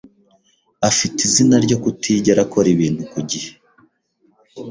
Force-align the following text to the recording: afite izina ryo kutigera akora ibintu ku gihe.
afite 0.89 1.17
izina 1.27 1.55
ryo 1.65 1.77
kutigera 1.83 2.39
akora 2.45 2.67
ibintu 2.75 3.01
ku 3.11 3.19
gihe. 3.29 3.49